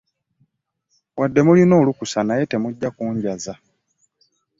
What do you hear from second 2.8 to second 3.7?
kunjaza.